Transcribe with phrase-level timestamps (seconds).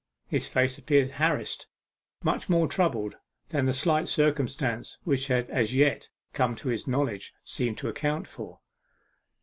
[0.25, 1.67] His face appeared harassed
[2.23, 3.17] much more troubled
[3.49, 8.25] than the slight circumstance which had as yet come to his knowledge seemed to account
[8.25, 8.61] for.